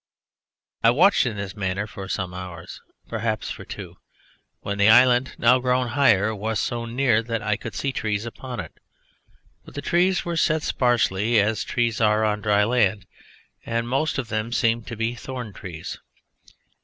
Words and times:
I 0.83 0.89
watched 0.89 1.27
in 1.27 1.37
this 1.37 1.55
manner 1.55 1.85
for 1.85 2.09
some 2.09 2.33
hours 2.33 2.81
perhaps 3.07 3.51
for 3.51 3.63
two 3.65 3.97
when 4.61 4.79
the 4.79 4.89
island, 4.89 5.35
now 5.37 5.59
grown 5.59 5.89
higher, 5.89 6.33
was 6.33 6.59
so 6.59 6.85
near 6.85 7.21
that 7.21 7.43
I 7.43 7.55
could 7.55 7.75
see 7.75 7.91
trees 7.91 8.25
upon 8.25 8.59
it; 8.59 8.73
but 9.63 9.75
they 9.75 10.13
were 10.25 10.37
set 10.37 10.63
sparsely, 10.63 11.39
as 11.39 11.63
trees 11.63 12.01
are 12.01 12.23
on 12.25 12.39
a 12.39 12.41
dry 12.41 12.63
land, 12.63 13.05
and 13.63 13.87
most 13.87 14.17
of 14.17 14.29
them 14.29 14.51
seemed 14.51 14.87
to 14.87 14.95
be 14.97 15.13
thorn 15.13 15.53
trees. 15.53 15.99